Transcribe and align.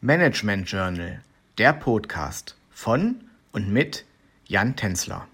Management 0.00 0.70
Journal, 0.70 1.22
der 1.58 1.72
Podcast 1.72 2.54
von 2.70 3.16
und 3.50 3.72
mit 3.72 4.04
Jan 4.46 4.76
Tenzler. 4.76 5.26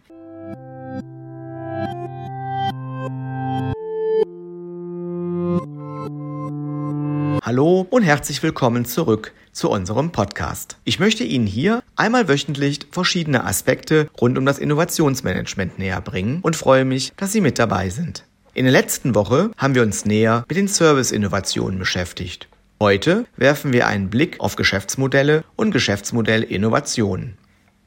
Hallo 7.42 7.86
und 7.90 8.04
herzlich 8.04 8.42
willkommen 8.42 8.86
zurück 8.86 9.34
zu 9.52 9.68
unserem 9.68 10.12
Podcast. 10.12 10.78
Ich 10.84 10.98
möchte 10.98 11.24
Ihnen 11.24 11.46
hier 11.46 11.82
einmal 11.94 12.28
wöchentlich 12.28 12.86
verschiedene 12.90 13.44
Aspekte 13.44 14.08
rund 14.18 14.38
um 14.38 14.46
das 14.46 14.58
Innovationsmanagement 14.58 15.78
näher 15.78 16.00
bringen 16.00 16.40
und 16.40 16.56
freue 16.56 16.86
mich, 16.86 17.12
dass 17.18 17.32
Sie 17.32 17.42
mit 17.42 17.58
dabei 17.58 17.90
sind. 17.90 18.24
In 18.54 18.64
der 18.64 18.72
letzten 18.72 19.14
Woche 19.14 19.50
haben 19.58 19.74
wir 19.74 19.82
uns 19.82 20.06
näher 20.06 20.46
mit 20.48 20.56
den 20.56 20.68
Service-Innovationen 20.68 21.78
beschäftigt. 21.78 22.48
Heute 22.84 23.24
werfen 23.38 23.72
wir 23.72 23.86
einen 23.86 24.10
Blick 24.10 24.40
auf 24.40 24.56
Geschäftsmodelle 24.56 25.44
und 25.56 25.70
Geschäftsmodellinnovationen. 25.70 27.38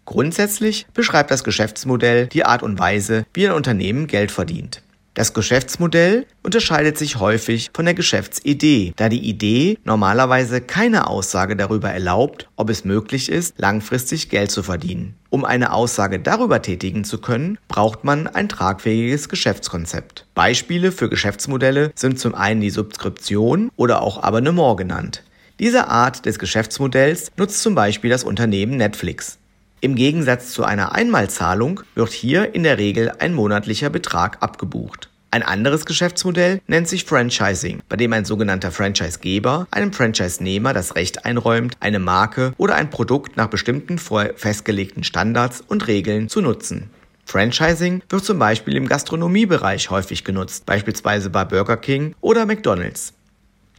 Grundsätzlich 0.05 0.87
beschreibt 0.91 1.29
das 1.29 1.43
Geschäftsmodell 1.43 2.25
die 2.25 2.45
Art 2.45 2.63
und 2.63 2.79
Weise, 2.79 3.27
wie 3.31 3.47
ein 3.47 3.53
Unternehmen 3.53 4.07
Geld 4.07 4.31
verdient. 4.31 4.81
Das 5.17 5.33
Geschäftsmodell 5.33 6.27
unterscheidet 6.43 6.95
sich 6.95 7.19
häufig 7.19 7.71
von 7.73 7.85
der 7.85 7.95
Geschäftsidee, 7.95 8.93
da 8.97 9.09
die 9.09 9.27
Idee 9.27 9.79
normalerweise 9.83 10.61
keine 10.61 11.07
Aussage 11.07 11.55
darüber 11.55 11.89
erlaubt, 11.89 12.47
ob 12.55 12.69
es 12.69 12.85
möglich 12.85 13.31
ist, 13.31 13.57
langfristig 13.57 14.29
Geld 14.29 14.51
zu 14.51 14.61
verdienen. 14.61 15.15
Um 15.31 15.43
eine 15.43 15.73
Aussage 15.73 16.19
darüber 16.19 16.61
tätigen 16.61 17.03
zu 17.03 17.17
können, 17.17 17.57
braucht 17.67 18.03
man 18.03 18.27
ein 18.27 18.47
tragfähiges 18.47 19.27
Geschäftskonzept. 19.27 20.27
Beispiele 20.35 20.91
für 20.91 21.09
Geschäftsmodelle 21.09 21.93
sind 21.95 22.19
zum 22.19 22.35
einen 22.35 22.61
die 22.61 22.69
Subskription 22.69 23.71
oder 23.75 24.03
auch 24.03 24.21
Abonnement 24.21 24.77
genannt. 24.77 25.23
Diese 25.59 25.87
Art 25.87 26.27
des 26.27 26.37
Geschäftsmodells 26.37 27.31
nutzt 27.37 27.63
zum 27.63 27.73
Beispiel 27.73 28.11
das 28.11 28.23
Unternehmen 28.23 28.77
Netflix. 28.77 29.39
Im 29.79 29.93
Gegensatz 29.93 30.53
zu 30.53 30.63
einer 30.63 30.93
Einmalzahlung 30.93 31.81
wird 31.93 32.11
hier 32.11 32.55
in 32.55 32.63
der 32.63 32.79
Regel 32.79 33.11
ein 33.19 33.35
monatlicher 33.35 33.91
Betrag 33.91 34.41
abgebucht. 34.41 35.09
Ein 35.29 35.43
anderes 35.43 35.85
Geschäftsmodell 35.85 36.61
nennt 36.65 36.87
sich 36.87 37.05
Franchising, 37.05 37.81
bei 37.87 37.95
dem 37.95 38.11
ein 38.13 38.25
sogenannter 38.25 38.71
Franchisegeber 38.71 39.67
einem 39.69 39.93
Franchise-Nehmer 39.93 40.73
das 40.73 40.95
Recht 40.95 41.25
einräumt, 41.25 41.77
eine 41.79 41.99
Marke 41.99 42.53
oder 42.57 42.73
ein 42.73 42.89
Produkt 42.89 43.37
nach 43.37 43.49
bestimmten 43.49 43.99
festgelegten 43.99 45.03
Standards 45.03 45.61
und 45.67 45.85
Regeln 45.85 46.27
zu 46.27 46.41
nutzen. 46.41 46.89
Franchising 47.25 48.01
wird 48.09 48.25
zum 48.25 48.39
Beispiel 48.39 48.75
im 48.77 48.87
Gastronomiebereich 48.87 49.91
häufig 49.91 50.23
genutzt, 50.23 50.65
beispielsweise 50.65 51.29
bei 51.29 51.45
Burger 51.45 51.77
King 51.77 52.15
oder 52.19 52.47
McDonald's. 52.47 53.13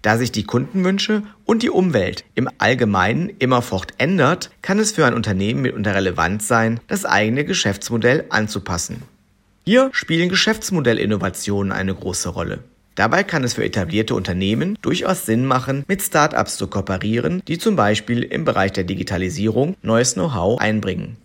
Da 0.02 0.16
sich 0.16 0.32
die 0.32 0.44
Kundenwünsche 0.44 1.22
und 1.44 1.62
die 1.62 1.70
Umwelt 1.70 2.24
im 2.34 2.48
Allgemeinen 2.58 3.30
immerfort 3.38 3.94
ändert, 3.98 4.50
kann 4.62 4.78
es 4.78 4.92
für 4.92 5.06
ein 5.06 5.14
Unternehmen 5.14 5.62
mitunter 5.62 5.94
relevant 5.94 6.42
sein, 6.42 6.80
das 6.86 7.04
eigene 7.04 7.44
Geschäftsmodell 7.44 8.24
anzupassen. 8.28 9.02
Hier 9.64 9.90
spielen 9.92 10.28
Geschäftsmodellinnovationen 10.28 11.72
eine 11.72 11.94
große 11.94 12.30
Rolle. 12.30 12.60
Dabei 12.94 13.22
kann 13.22 13.44
es 13.44 13.54
für 13.54 13.64
etablierte 13.64 14.14
Unternehmen 14.14 14.76
durchaus 14.82 15.24
Sinn 15.24 15.44
machen, 15.44 15.84
mit 15.86 16.02
Startups 16.02 16.56
zu 16.56 16.66
kooperieren, 16.66 17.42
die 17.46 17.58
zum 17.58 17.76
Beispiel 17.76 18.22
im 18.24 18.44
Bereich 18.44 18.72
der 18.72 18.84
Digitalisierung 18.84 19.76
neues 19.82 20.14
Know-how 20.14 20.58
einbringen. 20.58 21.16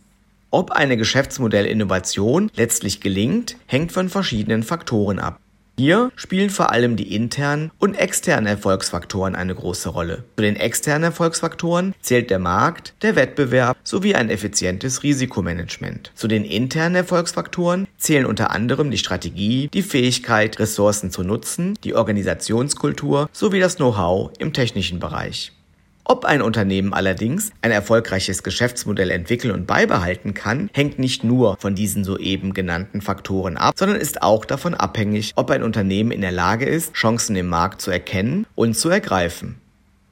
Ob 0.52 0.70
eine 0.70 0.98
Geschäftsmodellinnovation 0.98 2.52
letztlich 2.54 3.02
gelingt, 3.02 3.56
hängt 3.66 3.92
von 3.92 4.10
verschiedenen 4.10 4.62
Faktoren 4.62 5.18
ab. 5.18 5.40
Hier 5.76 6.12
spielen 6.16 6.52
vor 6.52 6.72
allem 6.72 6.98
die 6.98 7.16
internen 7.16 7.72
und 7.80 7.96
externen 7.96 8.46
Erfolgsfaktoren 8.46 9.36
eine 9.36 9.56
große 9.56 9.90
Rolle. 9.90 10.24
Zu 10.36 10.44
den 10.44 10.56
externen 10.56 11.06
Erfolgsfaktoren 11.06 11.96
zählt 12.00 12.30
der 12.30 12.38
Markt, 12.38 12.94
der 13.02 13.16
Wettbewerb 13.16 13.76
sowie 13.84 14.14
ein 14.14 14.30
effizientes 14.30 15.02
Risikomanagement. 15.02 16.12
Zu 16.14 16.28
den 16.28 16.46
internen 16.46 16.96
Erfolgsfaktoren 16.96 17.88
zählen 17.98 18.28
unter 18.28 18.52
anderem 18.52 18.92
die 18.92 19.00
Strategie, 19.00 19.68
die 19.74 19.82
Fähigkeit, 19.82 20.60
Ressourcen 20.60 21.10
zu 21.10 21.24
nutzen, 21.24 21.74
die 21.84 21.96
Organisationskultur 21.96 23.28
sowie 23.34 23.60
das 23.60 23.78
Know-how 23.78 24.32
im 24.38 24.54
technischen 24.54 25.00
Bereich. 25.00 25.54
Ob 26.06 26.26
ein 26.26 26.42
Unternehmen 26.42 26.94
allerdings 26.94 27.52
ein 27.62 27.72
erfolgreiches 27.72 28.44
Geschäftsmodell 28.44 29.10
entwickeln 29.10 29.54
und 29.54 29.66
beibehalten 29.66 30.34
kann, 30.34 30.70
hängt 30.74 31.00
nicht 31.00 31.24
nur 31.24 31.56
von 31.60 31.76
diesen 31.76 32.04
soeben 32.04 32.54
genannten 32.54 33.02
Faktoren 33.02 33.56
ab, 33.56 33.76
sondern 33.78 33.98
ist 33.98 34.22
auch 34.22 34.44
davon 34.44 34.74
abhängig, 34.74 35.32
ob 35.36 35.50
ein 35.50 35.64
Unternehmen 35.64 36.12
in 36.12 36.22
der 36.22 36.34
Lage 36.34 36.66
ist, 36.66 36.94
Chancen 36.94 37.38
im 37.38 37.48
Markt 37.48 37.82
zu 37.82 37.90
erkennen 37.90 38.46
und 38.56 38.76
zu 38.76 38.90
ergreifen. 38.90 39.56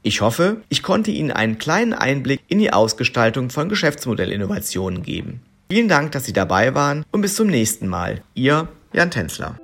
Ich 0.01 0.21
hoffe, 0.21 0.57
ich 0.69 0.81
konnte 0.81 1.11
Ihnen 1.11 1.31
einen 1.31 1.57
kleinen 1.57 1.93
Einblick 1.93 2.41
in 2.47 2.59
die 2.59 2.73
Ausgestaltung 2.73 3.49
von 3.49 3.69
Geschäftsmodellinnovationen 3.69 5.03
geben. 5.03 5.41
Vielen 5.69 5.89
Dank, 5.89 6.13
dass 6.13 6.25
Sie 6.25 6.33
dabei 6.33 6.73
waren 6.73 7.05
und 7.11 7.21
bis 7.21 7.35
zum 7.35 7.47
nächsten 7.47 7.87
Mal. 7.87 8.21
Ihr 8.33 8.67
Jan 8.93 9.11
Tänzler. 9.11 9.60